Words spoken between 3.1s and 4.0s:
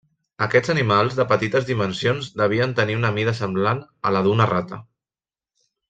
mida semblant